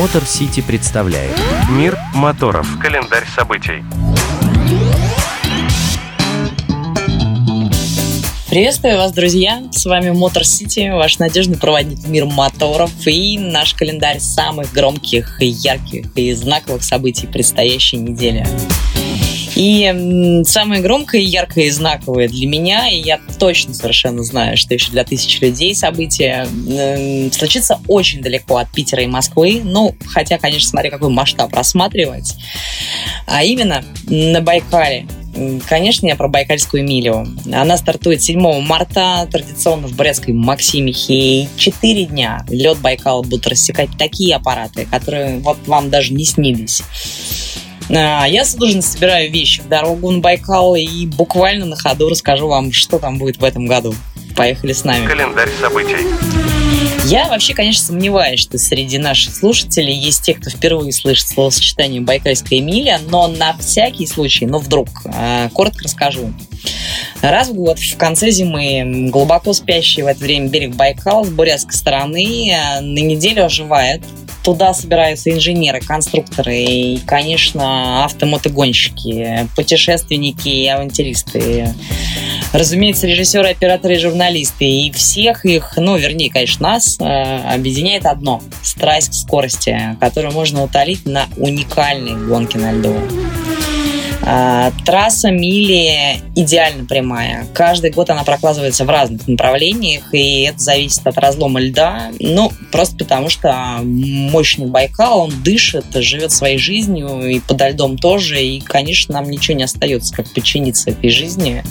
Мотор 0.00 0.24
Сити 0.24 0.62
представляет 0.62 1.36
Мир 1.68 1.98
моторов. 2.14 2.66
Календарь 2.80 3.26
событий. 3.36 3.84
Приветствую 8.48 8.96
вас, 8.96 9.12
друзья! 9.12 9.62
С 9.70 9.84
вами 9.84 10.08
Мотор 10.08 10.46
Сити, 10.46 10.88
ваш 10.90 11.18
надежный 11.18 11.58
проводник 11.58 12.06
мир 12.06 12.24
моторов 12.24 12.90
и 13.04 13.38
наш 13.38 13.74
календарь 13.74 14.20
самых 14.20 14.72
громких, 14.72 15.36
ярких 15.38 16.06
и 16.16 16.32
знаковых 16.32 16.82
событий 16.82 17.26
предстоящей 17.26 17.98
недели. 17.98 18.46
И 19.60 20.42
самое 20.46 20.80
громкое, 20.80 21.20
яркое 21.20 21.66
и 21.66 21.70
знаковое 21.70 22.28
для 22.28 22.46
меня, 22.46 22.88
и 22.88 22.96
я 22.96 23.20
точно 23.38 23.74
совершенно 23.74 24.22
знаю, 24.22 24.56
что 24.56 24.72
еще 24.72 24.90
для 24.90 25.04
тысяч 25.04 25.38
людей 25.42 25.74
событие 25.74 26.48
э, 26.66 27.30
случится 27.30 27.78
очень 27.86 28.22
далеко 28.22 28.56
от 28.56 28.72
Питера 28.72 29.02
и 29.02 29.06
Москвы. 29.06 29.60
Ну, 29.62 29.94
хотя, 30.06 30.38
конечно, 30.38 30.66
смотря 30.66 30.90
какой 30.90 31.10
масштаб 31.10 31.52
рассматривать. 31.52 32.36
А 33.26 33.44
именно 33.44 33.84
на 34.06 34.40
Байкале. 34.40 35.06
Конечно, 35.68 36.06
я 36.06 36.16
про 36.16 36.28
Байкальскую 36.28 36.82
милю. 36.82 37.26
Она 37.52 37.76
стартует 37.76 38.22
7 38.22 38.62
марта, 38.62 39.28
традиционно 39.30 39.88
в 39.88 39.94
Брестской 39.94 40.32
Максимихе. 40.32 41.50
Четыре 41.58 42.06
дня 42.06 42.46
лед 42.48 42.78
Байкала 42.78 43.20
будут 43.20 43.46
рассекать 43.46 43.90
такие 43.98 44.36
аппараты, 44.36 44.86
которые 44.90 45.38
вот 45.40 45.58
вам 45.66 45.90
даже 45.90 46.14
не 46.14 46.24
снились. 46.24 46.82
А, 47.92 48.26
я 48.26 48.44
судорожно 48.44 48.82
собираю 48.82 49.30
вещи 49.30 49.60
в 49.60 49.68
дорогу 49.68 50.10
на 50.10 50.20
Байкал 50.20 50.76
и 50.76 51.06
буквально 51.06 51.66
на 51.66 51.76
ходу 51.76 52.08
расскажу 52.08 52.48
вам, 52.48 52.72
что 52.72 52.98
там 52.98 53.18
будет 53.18 53.38
в 53.38 53.44
этом 53.44 53.66
году. 53.66 53.94
Поехали 54.36 54.72
с 54.72 54.84
нами. 54.84 55.06
Календарь 55.06 55.50
событий. 55.60 55.96
Я 57.06 57.28
вообще, 57.28 57.54
конечно, 57.54 57.86
сомневаюсь, 57.86 58.38
что 58.38 58.58
среди 58.58 58.98
наших 58.98 59.34
слушателей 59.34 59.94
есть 59.94 60.22
те, 60.22 60.34
кто 60.34 60.50
впервые 60.50 60.92
слышит 60.92 61.26
словосочетание 61.28 62.00
«Байкальская 62.00 62.60
миля», 62.60 63.00
но 63.08 63.26
на 63.26 63.56
всякий 63.58 64.06
случай, 64.06 64.46
ну 64.46 64.58
вдруг, 64.58 64.88
а, 65.06 65.48
коротко 65.48 65.84
расскажу. 65.84 66.32
Раз 67.22 67.48
в 67.48 67.54
год 67.54 67.78
в 67.78 67.96
конце 67.96 68.30
зимы 68.30 69.08
глубоко 69.10 69.52
спящий 69.52 70.02
в 70.02 70.06
это 70.06 70.20
время 70.20 70.48
берег 70.48 70.76
Байкала 70.76 71.24
с 71.24 71.30
бурятской 71.30 71.74
стороны 71.74 72.52
а, 72.54 72.80
на 72.80 72.98
неделю 73.00 73.46
оживает 73.46 74.02
Туда 74.42 74.72
собираются 74.72 75.30
инженеры, 75.30 75.80
конструкторы 75.80 76.56
и, 76.56 76.98
конечно, 77.06 78.04
автомотогонщики, 78.04 79.48
путешественники 79.54 80.48
и 80.48 80.66
авантюристы. 80.66 81.74
Разумеется, 82.52 83.06
режиссеры, 83.06 83.50
операторы 83.50 83.94
и 83.94 83.98
журналисты. 83.98 84.64
И 84.64 84.90
всех 84.90 85.44
их, 85.44 85.74
ну, 85.76 85.96
вернее, 85.96 86.30
конечно, 86.30 86.70
нас 86.70 86.98
э, 86.98 87.04
объединяет 87.54 88.06
одно– 88.06 88.42
страсть 88.62 89.10
к 89.10 89.14
скорости, 89.14 89.96
которую 90.00 90.32
можно 90.32 90.64
утолить 90.64 91.06
на 91.06 91.26
уникальной 91.36 92.16
гонке 92.26 92.58
на 92.58 92.72
льду. 92.72 92.94
А, 94.32 94.70
трасса 94.86 95.32
мили 95.32 96.20
идеально 96.36 96.84
прямая. 96.84 97.48
Каждый 97.52 97.90
год 97.90 98.10
она 98.10 98.22
прокладывается 98.22 98.84
в 98.84 98.88
разных 98.88 99.26
направлениях, 99.26 100.14
и 100.14 100.42
это 100.42 100.60
зависит 100.60 101.04
от 101.04 101.18
разлома 101.18 101.58
льда. 101.58 102.12
Ну, 102.20 102.52
просто 102.70 102.96
потому 102.98 103.28
что 103.28 103.80
мощный 103.82 104.66
Байкал, 104.66 105.22
он 105.22 105.32
дышит, 105.42 105.86
живет 105.94 106.30
своей 106.30 106.58
жизнью, 106.58 107.28
и 107.28 107.40
подо 107.40 107.70
льдом 107.70 107.98
тоже, 107.98 108.40
и, 108.40 108.60
конечно, 108.60 109.14
нам 109.14 109.28
ничего 109.28 109.56
не 109.56 109.64
остается, 109.64 110.14
как 110.14 110.32
подчиниться 110.32 110.90
этой 110.90 111.10
жизни. 111.10 111.64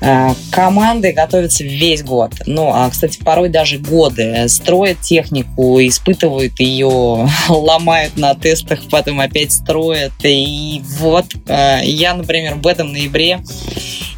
А, 0.00 0.34
команды 0.50 1.12
готовятся 1.12 1.64
весь 1.64 2.02
год. 2.02 2.32
Ну, 2.46 2.70
а, 2.72 2.88
кстати, 2.90 3.18
порой 3.18 3.48
даже 3.48 3.78
годы. 3.78 4.48
Строят 4.48 5.00
технику, 5.00 5.80
испытывают 5.80 6.60
ее, 6.60 7.28
ломают 7.48 8.16
на 8.16 8.34
тестах, 8.34 8.80
потом 8.90 9.20
опять 9.20 9.52
строят. 9.52 10.12
И 10.22 10.82
вот 10.98 11.26
а, 11.48 11.80
я, 11.82 12.14
например, 12.14 12.56
в 12.56 12.66
этом 12.66 12.92
ноябре 12.92 13.40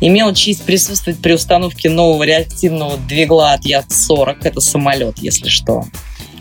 имел 0.00 0.34
честь 0.34 0.64
присутствовать 0.64 1.20
при 1.20 1.32
установке 1.32 1.90
нового 1.90 2.22
реактивного 2.24 2.96
двигла 2.96 3.52
от 3.52 3.64
Яд-40. 3.64 4.38
Это 4.42 4.60
самолет, 4.60 5.18
если 5.18 5.48
что 5.48 5.84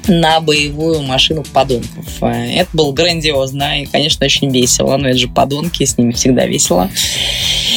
на 0.08 0.40
боевую 0.40 1.02
машину 1.02 1.44
подонков. 1.44 2.06
Это 2.22 2.70
было 2.74 2.94
грандиозно 2.94 3.82
и, 3.82 3.86
конечно, 3.86 4.26
очень 4.26 4.50
весело. 4.50 4.96
Но 4.98 5.10
это 5.10 5.18
же 5.18 5.28
подонки, 5.28 5.84
с 5.84 5.98
ними 5.98 6.14
всегда 6.14 6.46
весело. 6.46 6.90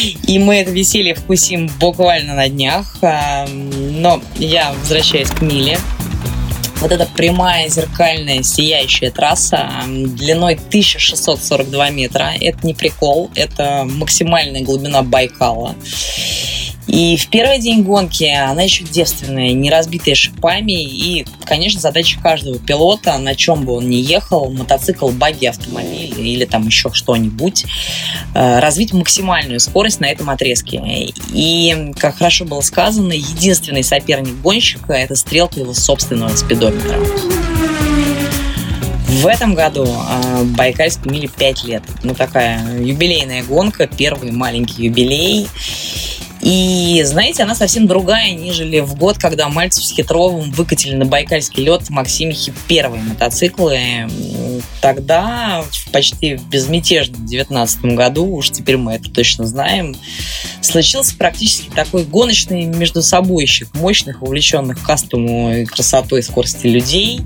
И 0.01 0.39
мы 0.39 0.57
это 0.57 0.71
веселье 0.71 1.15
вкусим 1.15 1.71
буквально 1.79 2.35
на 2.35 2.49
днях. 2.49 2.97
Но 3.03 4.23
я 4.37 4.73
возвращаюсь 4.73 5.31
к 5.31 5.41
Миле. 5.43 5.79
Вот 6.81 6.93
эта 6.93 7.05
прямая, 7.05 7.69
зеркальная, 7.69 8.43
сияющая 8.43 9.11
трасса 9.11 9.71
длиной 9.87 10.55
1642 10.55 11.91
метра. 11.91 12.33
Это 12.41 12.67
не 12.67 12.73
прикол, 12.73 13.31
это 13.35 13.85
максимальная 13.87 14.63
глубина 14.63 15.03
Байкала. 15.03 15.75
И 16.91 17.17
в 17.17 17.29
первый 17.29 17.61
день 17.61 17.85
гонки 17.85 18.25
она 18.25 18.63
еще 18.63 18.83
девственная, 18.83 19.53
не 19.53 19.71
разбитая 19.71 20.17
шипами. 20.17 20.83
И, 20.83 21.25
конечно, 21.45 21.81
задача 21.81 22.19
каждого 22.21 22.59
пилота, 22.59 23.17
на 23.19 23.37
чем 23.37 23.65
бы 23.65 23.75
он 23.75 23.89
ни 23.89 23.97
ехал, 23.97 24.51
мотоцикл, 24.51 25.11
баги, 25.11 25.47
автомобиль 25.47 26.19
или 26.19 26.45
там 26.47 26.67
еще 26.67 26.91
что-нибудь, 26.93 27.65
э, 28.35 28.59
развить 28.59 28.93
максимальную 28.93 29.61
скорость 29.61 30.01
на 30.01 30.07
этом 30.07 30.31
отрезке. 30.31 30.83
И, 31.33 31.93
как 31.97 32.17
хорошо 32.19 32.45
было 32.45 32.61
сказано, 32.61 33.13
единственный 33.13 33.85
соперник 33.85 34.41
гонщика– 34.41 34.93
это 34.95 35.15
стрелка 35.15 35.61
его 35.61 35.75
собственного 35.75 36.35
спидометра. 36.35 36.99
В 39.11 39.27
этом 39.27 39.55
году 39.55 39.87
э, 39.87 40.45
Байкальской 40.45 41.13
миле 41.13 41.29
5 41.29 41.65
лет. 41.65 41.83
Ну, 42.05 42.15
такая 42.15 42.81
юбилейная 42.81 43.43
гонка, 43.43 43.87
первый 43.87 44.31
маленький 44.31 44.85
юбилей. 44.85 45.49
И, 46.41 47.03
знаете, 47.05 47.43
она 47.43 47.55
совсем 47.55 47.87
другая, 47.87 48.33
нежели 48.33 48.81
в 48.81 48.95
год, 48.95 49.19
когда 49.19 49.49
Мальцев 49.49 49.85
с 49.85 49.93
Хитровым 49.93 50.51
выкатили 50.53 50.95
на 50.95 51.05
Байкальский 51.05 51.65
лед 51.65 51.83
в 51.83 51.91
Максимихе 51.91 52.53
первые 52.67 53.03
мотоциклы. 53.03 54.09
Тогда, 54.81 55.65
почти 55.93 56.37
в 56.37 56.49
безмятежном 56.49 57.27
19 57.27 57.85
году, 57.97 58.27
уж 58.35 58.51
теперь 58.51 58.79
мы 58.79 58.95
это 58.95 59.11
точно 59.11 59.47
знаем, 59.47 59.95
случился 60.63 61.15
практически 61.17 61.69
такой 61.71 62.05
гоночный 62.05 62.65
между 62.65 63.03
собойщик 63.03 63.75
мощных, 63.75 64.23
увлеченных 64.23 64.83
кастому 64.83 65.53
и 65.53 65.65
красотой 65.67 66.21
и 66.21 66.23
скорости 66.23 66.67
людей. 66.67 67.21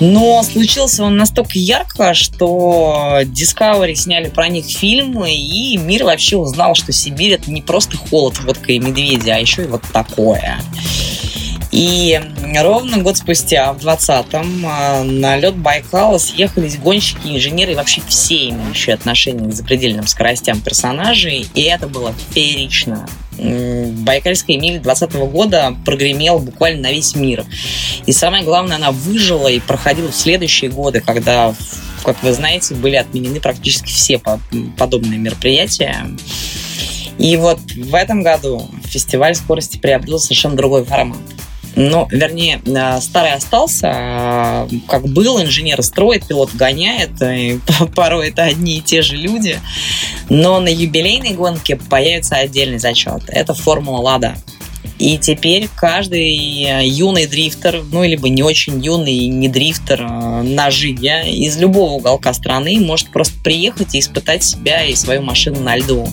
Но 0.00 0.42
случился 0.42 1.04
он 1.04 1.16
настолько 1.16 1.58
ярко, 1.58 2.14
что 2.14 3.20
Discovery 3.22 3.94
сняли 3.94 4.28
про 4.28 4.48
них 4.48 4.66
фильмы, 4.66 5.34
и 5.34 5.76
мир 5.76 6.04
вообще 6.04 6.36
узнал, 6.36 6.74
что 6.74 6.92
Сибирь 6.92 7.32
это 7.32 7.50
не 7.50 7.62
просто 7.62 7.96
холод, 7.96 8.38
водка 8.40 8.72
и 8.72 8.78
медведи, 8.78 9.30
а 9.30 9.38
еще 9.38 9.64
и 9.64 9.66
вот 9.66 9.82
такое. 9.92 10.60
И 11.74 12.20
ровно 12.54 12.98
год 12.98 13.16
спустя, 13.16 13.72
в 13.72 13.78
20-м, 13.78 14.64
а, 14.64 15.02
на 15.02 15.36
лед 15.36 15.56
Байкала 15.56 16.18
съехались 16.18 16.76
гонщики, 16.76 17.26
инженеры 17.26 17.72
и 17.72 17.74
вообще 17.74 18.00
все 18.06 18.50
имеющие 18.50 18.94
отношение 18.94 19.50
к 19.50 19.52
запредельным 19.52 20.06
скоростям 20.06 20.60
персонажей. 20.60 21.48
И 21.52 21.62
это 21.62 21.88
было 21.88 22.14
феерично. 22.30 23.08
Байкальская 23.36 24.56
миля 24.56 24.78
2020 24.78 25.14
года 25.32 25.76
прогремела 25.84 26.38
буквально 26.38 26.82
на 26.82 26.92
весь 26.92 27.16
мир. 27.16 27.44
И 28.06 28.12
самое 28.12 28.44
главное, 28.44 28.76
она 28.76 28.92
выжила 28.92 29.48
и 29.48 29.58
проходила 29.58 30.12
в 30.12 30.14
следующие 30.14 30.70
годы, 30.70 31.00
когда, 31.00 31.52
как 32.04 32.22
вы 32.22 32.32
знаете, 32.34 32.76
были 32.76 32.94
отменены 32.94 33.40
практически 33.40 33.90
все 33.90 34.20
подобные 34.76 35.18
мероприятия. 35.18 36.06
И 37.18 37.36
вот 37.36 37.58
в 37.72 37.94
этом 37.96 38.22
году 38.22 38.70
фестиваль 38.84 39.34
скорости 39.34 39.76
приобрел 39.76 40.20
совершенно 40.20 40.54
другой 40.54 40.84
формат. 40.84 41.18
Ну, 41.76 42.06
вернее, 42.10 42.60
э, 42.64 43.00
старый 43.00 43.32
остался, 43.32 43.90
э, 43.92 44.68
как 44.88 45.08
был, 45.08 45.40
инженер 45.42 45.82
строит, 45.82 46.26
пилот 46.26 46.54
гоняет, 46.54 47.20
и 47.22 47.58
порой 47.94 48.28
это 48.28 48.44
одни 48.44 48.78
и 48.78 48.80
те 48.80 49.02
же 49.02 49.16
люди. 49.16 49.58
Но 50.28 50.60
на 50.60 50.68
юбилейной 50.68 51.34
гонке 51.34 51.76
появится 51.76 52.36
отдельный 52.36 52.78
зачет. 52.78 53.22
Это 53.28 53.54
Формула 53.54 53.98
Лада. 53.98 54.36
И 55.04 55.18
теперь 55.18 55.68
каждый 55.76 56.64
э, 56.64 56.86
юный 56.86 57.26
дрифтер, 57.26 57.84
ну, 57.92 58.02
либо 58.04 58.30
не 58.30 58.42
очень 58.42 58.82
юный, 58.82 59.26
не 59.26 59.50
дрифтер 59.50 60.00
на 60.00 60.70
жиге 60.70 61.30
из 61.30 61.58
любого 61.58 61.90
уголка 61.90 62.32
страны 62.32 62.80
может 62.80 63.10
просто 63.10 63.34
приехать 63.44 63.94
и 63.94 63.98
испытать 63.98 64.42
себя 64.42 64.82
и 64.82 64.94
свою 64.94 65.20
машину 65.20 65.60
на 65.60 65.76
льду. 65.76 66.08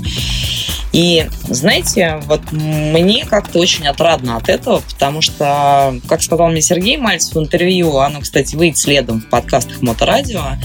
И, 0.92 1.26
знаете, 1.48 2.20
вот 2.26 2.42
мне 2.52 3.24
как-то 3.24 3.60
очень 3.60 3.88
отрадно 3.88 4.36
от 4.36 4.50
этого, 4.50 4.82
потому 4.82 5.22
что, 5.22 5.98
как 6.10 6.22
сказал 6.22 6.50
мне 6.50 6.62
Сергей 6.62 6.98
Мальцев 6.98 7.36
в 7.36 7.40
интервью, 7.40 7.96
оно, 7.96 8.20
кстати, 8.20 8.58
выйдет 8.58 8.78
следом 8.78 9.22
в 9.22 9.30
подкастах 9.30 9.82
Моторадио, 9.82 10.58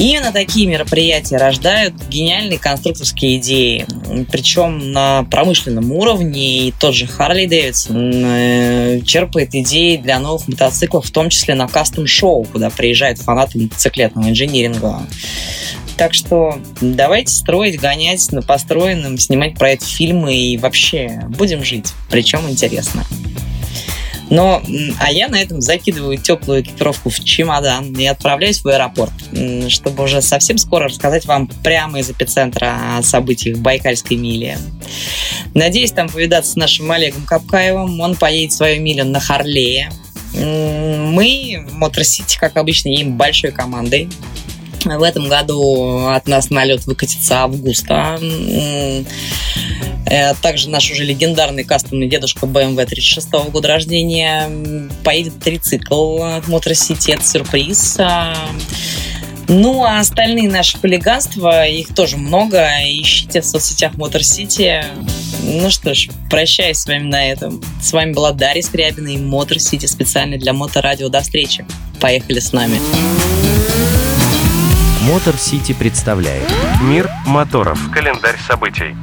Именно 0.00 0.32
такие 0.32 0.66
мероприятия 0.66 1.36
рождают 1.36 1.92
гениальные 2.08 2.58
конструкторские 2.58 3.36
идеи, 3.36 3.84
причем 4.32 4.92
на 4.92 5.24
промышленном 5.24 5.92
уровне. 5.92 6.68
И 6.68 6.72
тот 6.72 6.94
же 6.94 7.06
Харли 7.06 7.44
Дэвидсон 7.44 8.10
э, 8.14 9.00
черпает 9.04 9.54
идеи 9.54 9.96
для 9.98 10.18
новых 10.18 10.48
мотоциклов, 10.48 11.04
в 11.04 11.10
том 11.10 11.28
числе 11.28 11.54
на 11.54 11.68
кастом-шоу, 11.68 12.44
куда 12.44 12.70
приезжают 12.70 13.18
фанаты 13.18 13.58
мотоциклетного 13.58 14.30
инжиниринга. 14.30 15.02
Так 15.98 16.14
что 16.14 16.58
давайте 16.80 17.30
строить, 17.30 17.78
гонять 17.78 18.32
на 18.32 18.40
построенном, 18.40 19.18
снимать 19.18 19.58
про 19.58 19.72
это 19.72 19.84
фильмы 19.84 20.34
и 20.34 20.56
вообще 20.56 21.24
будем 21.28 21.62
жить. 21.62 21.92
Причем 22.08 22.48
интересно. 22.48 23.04
Но, 24.30 24.62
а 25.00 25.10
я 25.12 25.28
на 25.28 25.40
этом 25.40 25.60
закидываю 25.60 26.16
теплую 26.16 26.62
экипировку 26.62 27.10
в 27.10 27.22
чемодан 27.22 27.92
и 27.92 28.06
отправляюсь 28.06 28.62
в 28.62 28.68
аэропорт, 28.68 29.12
чтобы 29.68 30.04
уже 30.04 30.22
совсем 30.22 30.56
скоро 30.56 30.86
рассказать 30.86 31.26
вам 31.26 31.48
прямо 31.48 31.98
из 31.98 32.10
эпицентра 32.10 32.96
о 32.96 33.02
событиях 33.02 33.58
Байкальской 33.58 34.16
мили. 34.16 34.56
Надеюсь 35.54 35.92
там 35.92 36.08
повидаться 36.08 36.52
с 36.52 36.56
нашим 36.56 36.90
Олегом 36.92 37.24
Капкаевым. 37.24 38.00
Он 38.00 38.14
поедет 38.14 38.52
свою 38.52 38.80
милю 38.80 39.04
на 39.04 39.18
Харлее. 39.18 39.90
Мы, 40.32 41.66
Мотор 41.72 42.04
Сити, 42.04 42.38
как 42.38 42.56
обычно, 42.56 42.88
едем 42.88 43.16
большой 43.16 43.50
командой. 43.50 44.08
В 44.84 45.02
этом 45.02 45.28
году 45.28 46.06
от 46.06 46.26
нас 46.26 46.50
на 46.50 46.64
лед 46.64 46.86
выкатится 46.86 47.42
Августа. 47.42 48.18
Э, 50.06 50.34
также 50.42 50.68
наш 50.68 50.90
уже 50.90 51.04
легендарный 51.04 51.64
кастомный 51.64 52.08
дедушка 52.08 52.46
BMW 52.46 52.84
36 52.84 53.28
-го 53.28 53.50
года 53.50 53.68
рождения 53.68 54.50
поедет 55.04 55.38
трицикл 55.38 56.22
от 56.22 56.44
City. 56.48 57.14
Это 57.14 57.24
сюрприз. 57.24 57.96
А, 58.00 58.34
ну, 59.46 59.84
а 59.84 60.00
остальные 60.00 60.48
наши 60.48 60.78
хулиганства, 60.78 61.66
их 61.66 61.94
тоже 61.94 62.16
много. 62.16 62.68
Ищите 62.84 63.40
в 63.40 63.46
соцсетях 63.46 63.94
Motor 63.94 64.20
City. 64.20 64.84
Ну 65.42 65.70
что 65.70 65.94
ж, 65.94 66.08
прощаюсь 66.30 66.78
с 66.78 66.86
вами 66.86 67.04
на 67.04 67.30
этом. 67.30 67.62
С 67.82 67.92
вами 67.92 68.12
была 68.12 68.32
Дарья 68.32 68.62
Скрябина 68.62 69.08
и 69.08 69.16
Motor 69.16 69.56
City 69.56 69.86
специально 69.86 70.38
для 70.38 70.52
Моторадио. 70.52 71.08
До 71.08 71.20
встречи. 71.20 71.64
Поехали 72.00 72.40
с 72.40 72.52
нами. 72.52 72.80
Мотор 75.00 75.34
Сити 75.36 75.72
представляет 75.72 76.46
Мир 76.82 77.08
моторов. 77.26 77.78
Календарь 77.90 78.38
событий. 78.46 78.94